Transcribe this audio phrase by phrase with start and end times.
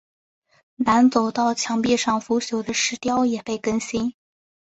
[0.77, 4.15] 南走道墙壁上腐朽的石雕也被更新。